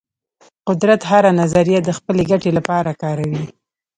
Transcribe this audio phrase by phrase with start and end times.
[0.67, 3.43] قدرت هره نظریه د خپل ګټې لپاره کاروي.